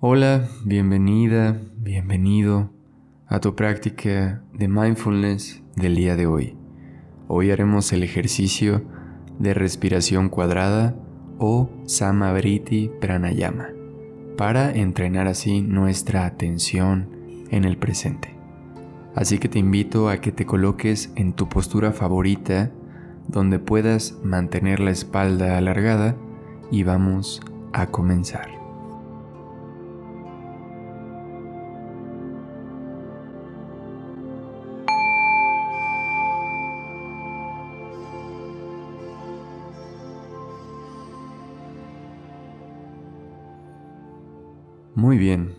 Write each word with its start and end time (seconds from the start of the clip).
Hola, 0.00 0.48
bienvenida, 0.64 1.58
bienvenido 1.76 2.70
a 3.26 3.38
tu 3.38 3.54
práctica 3.54 4.42
de 4.52 4.66
mindfulness 4.66 5.62
del 5.76 5.94
día 5.94 6.16
de 6.16 6.26
hoy. 6.26 6.58
Hoy 7.28 7.52
haremos 7.52 7.92
el 7.92 8.02
ejercicio 8.02 8.82
de 9.38 9.54
respiración 9.54 10.28
cuadrada 10.28 10.96
o 11.38 11.70
Samavriti 11.86 12.90
Pranayama 13.00 13.68
para 14.36 14.72
entrenar 14.72 15.28
así 15.28 15.62
nuestra 15.62 16.26
atención 16.26 17.08
en 17.50 17.64
el 17.64 17.78
presente. 17.78 18.34
Así 19.14 19.38
que 19.38 19.48
te 19.48 19.60
invito 19.60 20.08
a 20.08 20.20
que 20.20 20.32
te 20.32 20.44
coloques 20.44 21.12
en 21.14 21.34
tu 21.34 21.48
postura 21.48 21.92
favorita 21.92 22.72
donde 23.28 23.60
puedas 23.60 24.18
mantener 24.24 24.80
la 24.80 24.90
espalda 24.90 25.56
alargada 25.56 26.16
y 26.70 26.82
vamos 26.82 27.40
a 27.72 27.86
comenzar. 27.86 28.63
Muy 44.96 45.18
bien. 45.18 45.56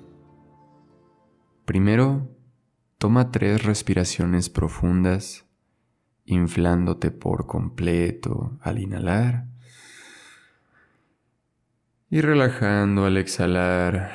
Primero, 1.66 2.30
toma 2.98 3.32
tres 3.32 3.64
respiraciones 3.64 4.50
profundas, 4.50 5.46
inflándote 6.24 7.12
por 7.12 7.46
completo 7.46 8.58
al 8.62 8.80
inhalar 8.80 9.48
y 12.10 12.22
relajando 12.22 13.04
al 13.06 13.18
exhalar. 13.18 14.10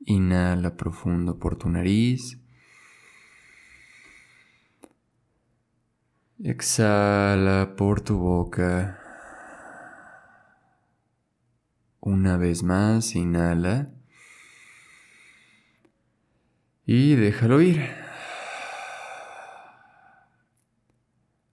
Inhala 0.00 0.74
profundo 0.74 1.38
por 1.38 1.56
tu 1.56 1.68
nariz. 1.68 2.38
Exhala 6.42 7.74
por 7.76 8.00
tu 8.00 8.16
boca. 8.16 9.07
Una 12.00 12.36
vez 12.36 12.62
más, 12.62 13.14
inhala. 13.14 13.90
Y 16.86 17.16
déjalo 17.16 17.60
ir. 17.60 17.84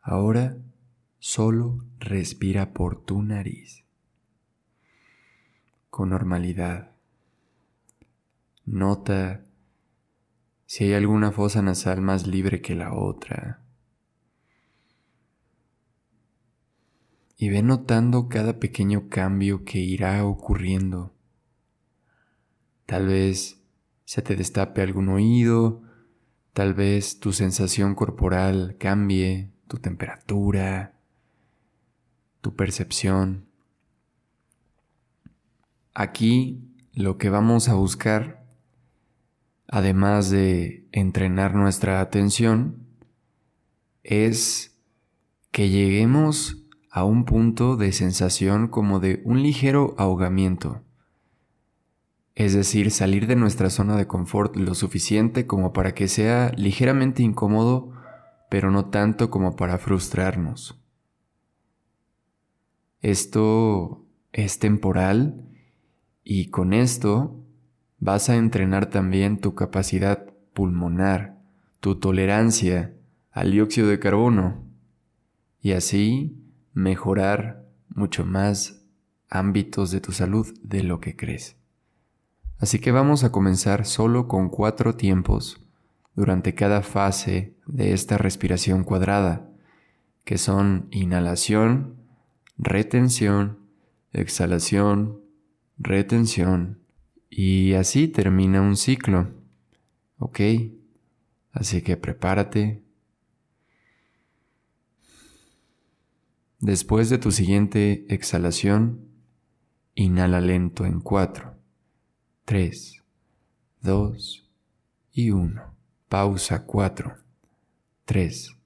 Ahora 0.01 0.57
solo 1.19 1.83
respira 1.99 2.73
por 2.73 3.03
tu 3.03 3.23
nariz. 3.23 3.83
Con 5.89 6.09
normalidad. 6.09 6.91
Nota 8.65 9.43
si 10.67 10.85
hay 10.85 10.93
alguna 10.93 11.31
fosa 11.31 11.61
nasal 11.61 12.01
más 12.01 12.27
libre 12.27 12.61
que 12.61 12.75
la 12.75 12.93
otra. 12.93 13.64
Y 17.37 17.49
ve 17.49 17.61
notando 17.61 18.29
cada 18.29 18.59
pequeño 18.59 19.09
cambio 19.09 19.63
que 19.65 19.79
irá 19.79 20.25
ocurriendo. 20.25 21.13
Tal 22.85 23.07
vez 23.07 23.61
se 24.05 24.21
te 24.21 24.35
destape 24.35 24.81
algún 24.81 25.09
oído, 25.09 25.81
tal 26.53 26.73
vez 26.73 27.19
tu 27.19 27.33
sensación 27.33 27.95
corporal 27.95 28.77
cambie, 28.79 29.51
tu 29.67 29.77
temperatura, 29.77 30.93
tu 32.41 32.55
percepción. 32.55 33.47
Aquí 35.93 36.71
lo 36.93 37.17
que 37.17 37.29
vamos 37.29 37.67
a 37.67 37.73
buscar, 37.73 38.45
además 39.67 40.29
de 40.29 40.87
entrenar 40.91 41.55
nuestra 41.55 41.99
atención, 41.99 42.85
es 44.03 44.79
que 45.51 45.69
lleguemos 45.69 46.64
a 46.95 47.03
un 47.03 47.25
punto 47.25 47.75
de 47.75 47.91
sensación 47.91 48.69
como 48.69 49.01
de 49.01 49.21
un 49.25 49.43
ligero 49.43 49.95
ahogamiento. 49.97 50.81
Es 52.35 52.53
decir, 52.53 52.89
salir 52.89 53.27
de 53.27 53.35
nuestra 53.35 53.69
zona 53.69 53.97
de 53.97 54.07
confort 54.07 54.55
lo 54.55 54.75
suficiente 54.75 55.45
como 55.45 55.73
para 55.73 55.93
que 55.93 56.07
sea 56.07 56.53
ligeramente 56.55 57.21
incómodo, 57.21 57.91
pero 58.49 58.71
no 58.71 58.85
tanto 58.85 59.29
como 59.29 59.57
para 59.57 59.77
frustrarnos. 59.77 60.79
Esto 63.01 64.05
es 64.31 64.59
temporal 64.59 65.49
y 66.23 66.45
con 66.45 66.71
esto 66.71 67.43
vas 67.99 68.29
a 68.29 68.37
entrenar 68.37 68.85
también 68.85 69.41
tu 69.41 69.53
capacidad 69.53 70.27
pulmonar, 70.53 71.41
tu 71.81 71.99
tolerancia 71.99 72.95
al 73.31 73.51
dióxido 73.51 73.89
de 73.89 73.99
carbono 73.99 74.63
y 75.59 75.73
así 75.73 76.41
mejorar 76.75 77.65
mucho 77.87 78.25
más 78.25 78.83
ámbitos 79.29 79.89
de 79.89 80.01
tu 80.01 80.11
salud 80.11 80.53
de 80.61 80.83
lo 80.83 80.99
que 80.99 81.15
crees. 81.15 81.55
Así 82.59 82.79
que 82.79 82.91
vamos 82.91 83.23
a 83.23 83.31
comenzar 83.31 83.85
solo 83.85 84.27
con 84.27 84.49
cuatro 84.49 84.95
tiempos 84.95 85.61
durante 86.15 86.53
cada 86.53 86.81
fase 86.81 87.55
de 87.65 87.93
esta 87.93 88.17
respiración 88.17 88.83
cuadrada, 88.83 89.49
que 90.23 90.37
son 90.37 90.87
inhalación, 90.91 91.95
retención, 92.57 93.59
exhalación, 94.11 95.21
retención, 95.77 96.79
y 97.29 97.73
así 97.73 98.07
termina 98.07 98.61
un 98.61 98.77
ciclo. 98.77 99.31
¿Ok? 100.17 100.39
Así 101.51 101.81
que 101.81 101.97
prepárate, 101.97 102.84
Después 106.65 107.11
de 107.11 107.19
tu 107.19 107.31
siguiente 107.31 108.07
exhalación, 108.09 109.07
inhala 109.93 110.41
lento 110.41 110.87
en 110.87 110.99
4, 110.99 111.53
3, 112.43 113.03
2 113.81 114.49
y 115.13 115.29
1. 115.29 115.61
Pausa 116.09 116.65
4, 116.65 117.17
3, 118.05 118.57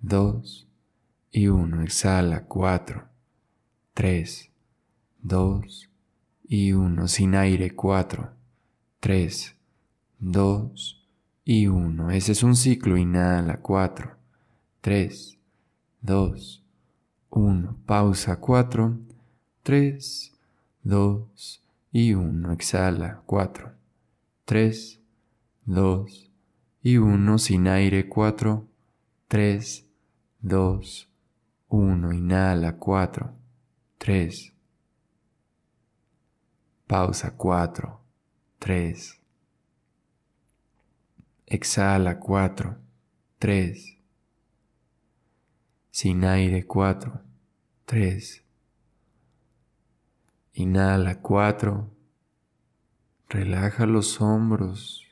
2 0.00 0.68
y 1.30 1.46
1. 1.46 1.82
Exhala 1.84 2.46
4, 2.46 3.04
3, 3.94 4.50
2 5.22 5.88
y 6.48 6.72
1. 6.72 7.06
Sin 7.06 7.36
aire 7.36 7.76
4, 7.76 8.32
3, 8.98 9.56
2 10.18 11.06
y 11.44 11.68
1. 11.68 12.10
Ese 12.10 12.32
es 12.32 12.42
un 12.42 12.56
ciclo. 12.56 12.96
Inhala 12.96 13.60
4, 13.60 14.16
3, 14.80 15.38
2 16.00 16.59
1. 17.30 17.76
Pausa 17.86 18.40
4, 18.40 18.98
3, 19.62 20.32
2 20.82 21.62
y 21.92 22.14
1. 22.14 22.52
Exhala 22.52 23.22
4, 23.24 23.72
3, 24.44 25.00
2 25.64 26.30
y 26.82 26.96
1. 26.96 27.38
Sin 27.38 27.68
aire 27.68 28.08
4, 28.08 28.66
3, 29.28 29.86
2, 30.40 31.08
1. 31.68 32.12
Inhala 32.12 32.76
4, 32.78 33.32
3. 33.98 34.52
Pausa 36.88 37.30
4, 37.36 38.00
3. 38.58 39.20
Exhala 41.46 42.18
4, 42.18 42.76
3 43.38 43.99
sin 46.00 46.24
aire 46.24 46.66
4, 46.66 47.20
3. 47.84 48.42
Inhala 50.54 51.20
4. 51.20 51.90
Relaja 53.28 53.84
los 53.84 54.18
hombros. 54.22 55.06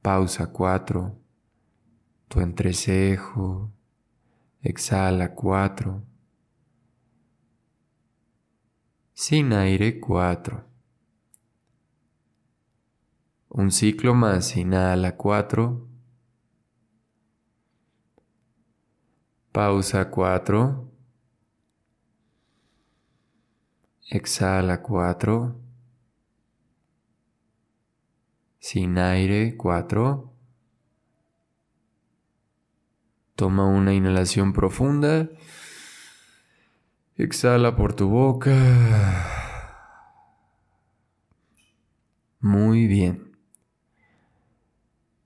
Pausa 0.00 0.50
4. 0.50 1.14
Tu 2.28 2.40
entrecejo. 2.40 3.70
Exhala 4.62 5.34
4. 5.34 6.02
Sin 9.12 9.52
aire 9.52 10.00
4. 10.00 10.64
Un 13.50 13.70
ciclo 13.70 14.14
más. 14.14 14.56
Inhala 14.56 15.18
4. 15.18 15.93
Pausa 19.54 20.10
4. 20.10 20.90
Exhala 24.10 24.82
4. 24.82 25.60
Sin 28.58 28.98
aire 28.98 29.56
4. 29.56 30.34
Toma 33.36 33.66
una 33.68 33.94
inhalación 33.94 34.52
profunda. 34.52 35.30
Exhala 37.14 37.76
por 37.76 37.94
tu 37.94 38.08
boca. 38.08 38.50
Muy 42.40 42.88
bien. 42.88 43.36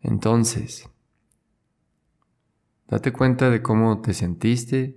Entonces, 0.02 0.86
date 2.88 3.12
cuenta 3.12 3.50
de 3.50 3.62
cómo 3.62 4.00
te 4.00 4.14
sentiste, 4.14 4.96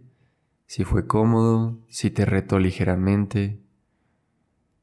si 0.66 0.86
fue 0.86 1.06
cómodo, 1.06 1.78
si 1.90 2.10
te 2.10 2.26
retó 2.26 2.58
ligeramente. 2.58 3.60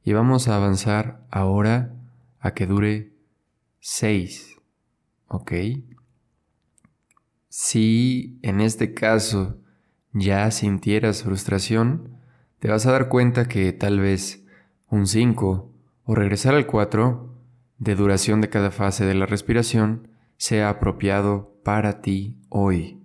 Y 0.05 0.13
vamos 0.13 0.49
a 0.49 0.57
avanzar 0.57 1.27
ahora 1.31 1.95
a 2.41 2.53
que 2.53 2.67
dure 2.67 3.13
6. 3.81 4.57
¿Ok? 5.29 5.53
Si 7.49 8.39
en 8.43 8.61
este 8.61 8.95
caso 8.95 9.59
ya 10.13 10.51
sintieras 10.51 11.23
frustración, 11.23 12.19
te 12.59 12.69
vas 12.69 12.87
a 12.87 12.93
dar 12.93 13.09
cuenta 13.09 13.49
que 13.49 13.73
tal 13.73 14.01
vez 14.01 14.45
un 14.91 15.07
5 15.07 15.73
o 16.05 16.15
regresar 16.15 16.55
al 16.55 16.67
4 16.67 17.35
de 17.79 17.95
duración 17.95 18.41
de 18.41 18.49
cada 18.49 18.71
fase 18.71 19.05
de 19.05 19.15
la 19.15 19.27
respiración 19.27 20.09
sea 20.37 20.69
apropiado 20.69 21.58
para 21.69 22.00
ti 22.00 22.35
hoy. 22.49 22.99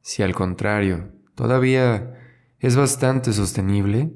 Si 0.00 0.22
al 0.22 0.32
contrario 0.32 1.10
todavía 1.34 2.14
es 2.60 2.76
bastante 2.76 3.32
sostenible, 3.32 4.12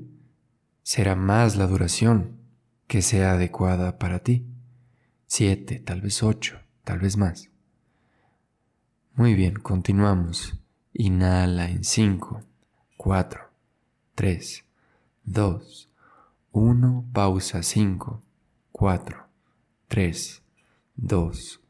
será 0.85 1.17
más 1.17 1.57
la 1.57 1.67
duración 1.67 2.39
que 2.87 3.03
sea 3.03 3.33
adecuada 3.33 3.99
para 3.99 4.21
ti. 4.21 4.47
7, 5.27 5.81
tal 5.81 6.03
vez 6.03 6.23
8, 6.23 6.57
tal 6.85 7.01
vez 7.01 7.17
más. 7.17 7.51
Muy 9.15 9.35
bien, 9.35 9.55
continuamos. 9.55 10.55
Inhala 10.93 11.69
en 11.69 11.83
5, 11.83 12.45
4, 12.97 13.41
3, 14.15 14.65
2, 15.25 15.89
1, 16.53 17.05
pausa 17.13 17.65
5, 17.65 18.23
4, 18.71 19.27
3, 19.89 20.43
2, 20.95 21.61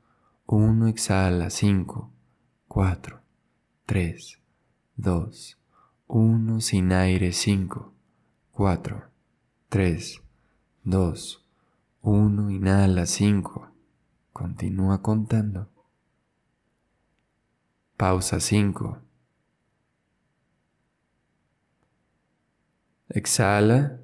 1, 0.51 0.89
exhala 0.89 1.51
5, 1.51 2.11
4, 2.69 3.21
3, 3.85 4.41
2, 4.97 5.59
1, 6.07 6.61
sin 6.63 6.93
aire 6.93 7.33
5, 7.33 7.93
4, 8.53 9.11
3, 9.69 10.23
2, 10.85 11.45
1, 12.01 12.51
inhala 12.51 13.05
5, 13.05 13.69
continúa 14.33 15.03
contando. 15.03 15.69
Pausa 17.99 18.41
5. 18.41 19.03
Exhala. 23.11 24.01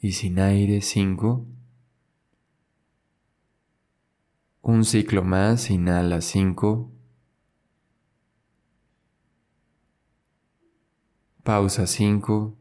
Y 0.00 0.12
sin 0.12 0.40
aire 0.40 0.80
5. 0.80 1.57
Un 4.68 4.84
ciclo 4.84 5.24
más, 5.24 5.70
inhala 5.70 6.20
5. 6.20 6.92
Pausa 11.42 11.86
5. 11.86 12.54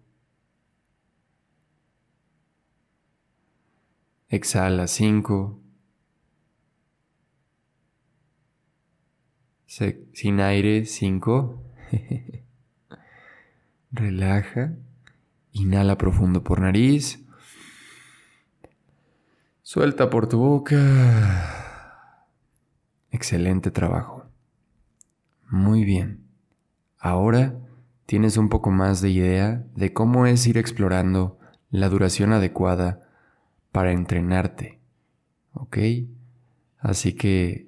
Exhala 4.30 4.88
5. 4.88 5.59
Sin 9.65 10.39
aire 10.39 10.86
5. 10.86 11.62
Relaja. 13.92 14.77
Inhala 15.51 15.98
profundo 15.98 16.42
por 16.42 16.62
nariz. 16.62 17.19
Suelta 19.62 20.09
por 20.09 20.30
tu 20.30 20.38
boca. 20.38 21.67
Excelente 23.12 23.71
trabajo. 23.71 24.25
Muy 25.50 25.83
bien. 25.83 26.25
Ahora 27.00 27.56
tienes 28.06 28.38
un 28.38 28.50
poco 28.50 28.71
más 28.71 29.01
de 29.01 29.09
idea 29.09 29.65
de 29.75 29.94
cómo 29.94 30.25
es 30.25 30.45
ir 30.48 30.57
explorando 30.57 31.39
la 31.69 31.89
duración 31.89 32.33
adecuada 32.33 33.07
para 33.71 33.92
entrenarte. 33.92 34.80
¿Ok? 35.54 35.77
Así 36.80 37.13
que 37.13 37.68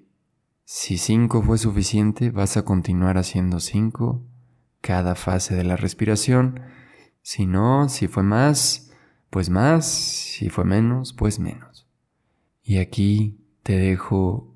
si 0.66 0.98
5 0.98 1.42
fue 1.42 1.58
suficiente, 1.58 2.32
vas 2.32 2.58
a 2.58 2.64
continuar 2.64 3.18
haciendo 3.18 3.60
5 3.60 4.24
cada 4.82 5.16
fase 5.16 5.56
de 5.56 5.64
la 5.64 5.76
respiración. 5.76 6.62
Si 7.22 7.46
no, 7.46 7.90
si 7.90 8.08
fue 8.08 8.24
más, 8.24 8.92
pues 9.30 9.50
más. 9.50 9.88
Si 9.88 10.50
fue 10.50 10.66
menos, 10.66 11.14
pues 11.14 11.40
menos. 11.40 11.88
Y 12.64 12.78
aquí 12.78 13.40
te 13.64 13.78
dejo 13.78 14.49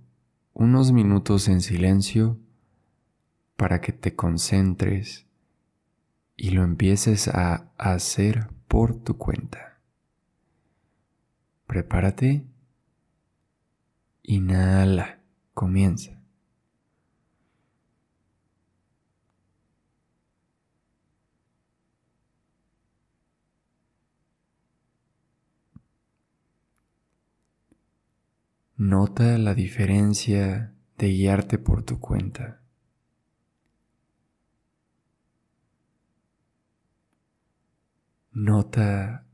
unos 0.54 0.92
minutos 0.92 1.48
en 1.48 1.62
silencio 1.62 2.40
para 3.56 3.82
que 3.82 3.92
te 3.92 4.16
concentres 4.16 5.26
y 6.36 6.52
lo 6.52 6.64
empieces 6.64 7.28
a 7.28 7.72
hacer 7.78 8.50
por 8.68 8.96
tu 8.96 9.18
cuenta. 9.18 9.80
Prepárate. 11.68 12.46
Inhala. 14.24 15.20
Comienza. 15.54 16.23
Nota 28.85 29.38
la 29.38 29.53
diferencia 29.53 30.74
de 30.97 31.07
guiarte 31.07 31.57
por 31.57 31.83
tu 31.83 32.01
cuenta. 32.01 32.59
Nota 38.33 39.25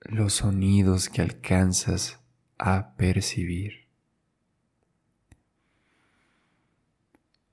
los 0.00 0.32
sonidos 0.32 1.10
que 1.10 1.20
alcanzas 1.20 2.18
a 2.56 2.94
percibir, 2.96 3.88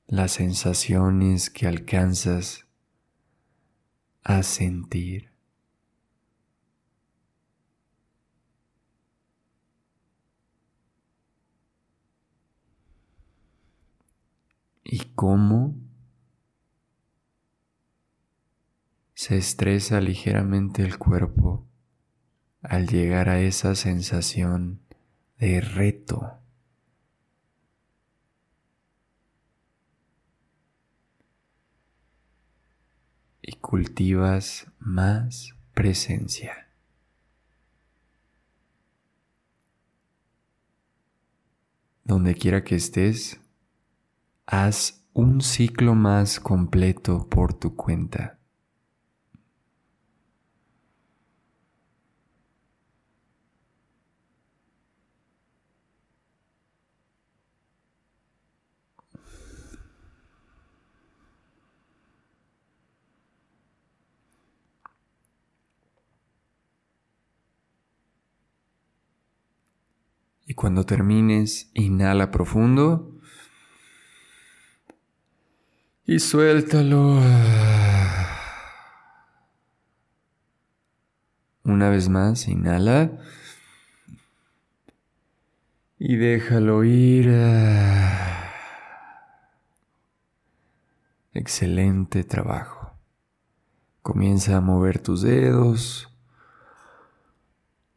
las 0.08 0.32
sensaciones 0.32 1.50
que 1.50 1.68
alcanzas 1.68 2.66
a 4.24 4.42
sentir. 4.44 5.31
Y 14.92 15.00
cómo 15.16 15.74
se 19.14 19.38
estresa 19.38 20.02
ligeramente 20.02 20.84
el 20.84 20.98
cuerpo 20.98 21.66
al 22.62 22.88
llegar 22.88 23.30
a 23.30 23.40
esa 23.40 23.74
sensación 23.76 24.82
de 25.38 25.62
reto. 25.62 26.40
Y 33.42 33.54
cultivas 33.54 34.68
más 34.78 35.56
presencia. 35.74 36.68
Donde 42.04 42.36
quiera 42.36 42.66
que 42.66 42.76
estés, 42.76 43.41
haz 44.52 45.08
un 45.14 45.40
ciclo 45.40 45.96
más 45.96 46.42
completo 46.42 47.26
por 47.30 47.54
tu 47.54 47.74
cuenta. 47.78 48.38
Y 70.46 70.56
cuando 70.56 70.86
termines, 70.86 71.72
inhala 71.74 72.32
profundo 72.32 73.21
y 76.06 76.20
suéltalo. 76.20 77.20
Una 81.64 81.90
vez 81.90 82.10
más, 82.10 82.48
inhala. 82.48 83.12
Y 86.00 86.16
déjalo 86.16 86.84
ir. 86.84 87.30
Excelente 91.34 92.24
trabajo. 92.24 92.92
Comienza 94.02 94.58
a 94.58 94.62
mover 94.62 95.00
tus 95.00 95.22
dedos, 95.22 96.10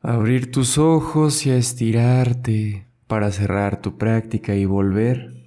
abrir 0.02 0.52
tus 0.52 0.76
ojos 0.76 1.46
y 1.46 1.50
a 1.50 1.56
estirarte 1.56 2.86
para 3.06 3.32
cerrar 3.32 3.80
tu 3.80 3.96
práctica 3.96 4.54
y 4.54 4.66
volver 4.66 5.43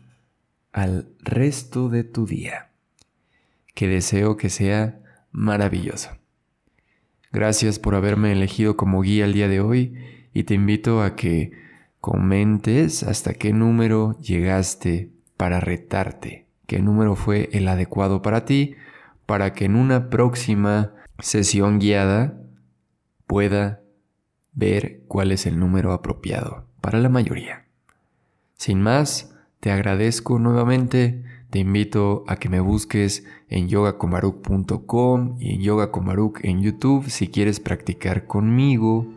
al 0.77 1.07
resto 1.24 1.89
de 1.89 2.03
tu 2.03 2.27
día, 2.27 2.69
que 3.74 3.88
deseo 3.88 4.38
que 4.38 4.50
sea 4.50 5.00
maravilloso. 5.31 6.12
Gracias 7.31 7.79
por 7.79 7.96
haberme 7.96 8.31
elegido 8.31 8.77
como 8.77 9.01
guía 9.01 9.25
el 9.25 9.34
día 9.34 9.48
de 9.48 9.60
hoy 9.60 9.98
y 10.36 10.43
te 10.43 10.53
invito 10.53 11.01
a 11.01 11.15
que 11.15 11.51
comentes 12.00 13.01
hasta 13.01 13.34
qué 13.34 13.53
número 13.53 14.19
llegaste 14.19 15.10
para 15.36 15.60
retarte, 15.60 16.46
qué 16.67 16.79
número 16.79 17.15
fue 17.15 17.50
el 17.53 17.67
adecuado 17.69 18.22
para 18.22 18.46
ti, 18.46 18.75
para 19.25 19.53
que 19.53 19.65
en 19.65 19.75
una 19.75 20.12
próxima 20.12 20.93
sesión 21.17 21.79
guiada 21.79 22.39
pueda 23.25 23.81
ver 24.53 25.01
cuál 25.07 25.31
es 25.31 25.48
el 25.48 25.57
número 25.57 25.91
apropiado 25.91 26.67
para 26.81 27.00
la 27.00 27.10
mayoría. 27.10 27.65
Sin 28.57 28.79
más, 28.79 29.34
te 29.59 29.71
agradezco 29.71 30.39
nuevamente, 30.39 31.23
te 31.49 31.59
invito 31.59 32.23
a 32.27 32.35
que 32.35 32.49
me 32.49 32.59
busques 32.59 33.25
en 33.49 33.69
yogacomaruk.com 33.69 35.37
y 35.39 35.55
en 35.55 35.61
Yoga 35.61 35.91
en 36.43 36.61
YouTube 36.61 37.09
si 37.09 37.29
quieres 37.29 37.59
practicar 37.59 38.27
conmigo 38.27 39.07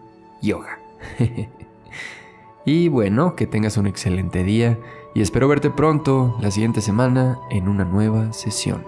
yoga. 0.41 0.79
y 2.65 2.89
bueno, 2.89 3.35
que 3.37 3.47
tengas 3.47 3.77
un 3.77 3.87
excelente 3.87 4.45
día 4.45 4.79
y 5.15 5.23
espero 5.23 5.49
verte 5.49 5.71
pronto 5.71 6.37
la 6.41 6.51
siguiente 6.51 6.81
semana 6.81 7.39
en 7.51 7.69
una 7.69 7.85
nueva 7.85 8.33
sesión. 8.33 8.85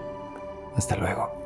Hasta 0.75 0.95
luego. 0.95 1.42